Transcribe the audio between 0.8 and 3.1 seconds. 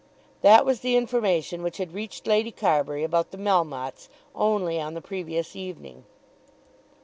information which had reached Lady Carbury